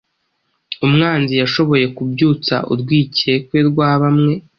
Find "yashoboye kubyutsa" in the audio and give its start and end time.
1.41-2.55